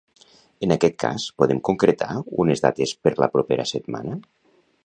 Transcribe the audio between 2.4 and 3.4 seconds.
unes dates per la